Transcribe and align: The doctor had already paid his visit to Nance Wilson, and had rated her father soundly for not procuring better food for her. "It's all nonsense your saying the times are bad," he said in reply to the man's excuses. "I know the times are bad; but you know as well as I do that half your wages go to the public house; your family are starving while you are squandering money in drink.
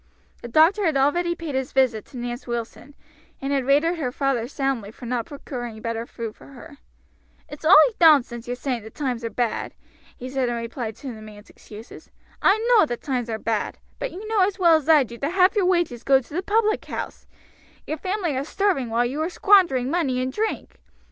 The 0.41 0.47
doctor 0.47 0.83
had 0.87 0.97
already 0.97 1.35
paid 1.35 1.53
his 1.53 1.73
visit 1.73 2.05
to 2.05 2.17
Nance 2.17 2.47
Wilson, 2.47 2.95
and 3.39 3.53
had 3.53 3.65
rated 3.67 3.97
her 3.99 4.11
father 4.11 4.47
soundly 4.47 4.89
for 4.89 5.05
not 5.05 5.27
procuring 5.27 5.79
better 5.79 6.07
food 6.07 6.35
for 6.35 6.47
her. 6.47 6.79
"It's 7.47 7.63
all 7.63 7.75
nonsense 7.99 8.47
your 8.47 8.55
saying 8.55 8.81
the 8.81 8.89
times 8.89 9.23
are 9.23 9.29
bad," 9.29 9.75
he 10.17 10.27
said 10.27 10.49
in 10.49 10.55
reply 10.55 10.89
to 10.89 11.13
the 11.13 11.21
man's 11.21 11.51
excuses. 11.51 12.09
"I 12.41 12.57
know 12.69 12.87
the 12.87 12.97
times 12.97 13.29
are 13.29 13.37
bad; 13.37 13.77
but 13.99 14.11
you 14.11 14.27
know 14.27 14.39
as 14.41 14.57
well 14.57 14.75
as 14.75 14.89
I 14.89 15.03
do 15.03 15.19
that 15.19 15.33
half 15.33 15.55
your 15.55 15.67
wages 15.67 16.01
go 16.03 16.19
to 16.19 16.33
the 16.33 16.41
public 16.41 16.83
house; 16.85 17.27
your 17.85 17.97
family 17.97 18.35
are 18.35 18.43
starving 18.43 18.89
while 18.89 19.05
you 19.05 19.21
are 19.21 19.29
squandering 19.29 19.91
money 19.91 20.19
in 20.19 20.31
drink. 20.31 20.79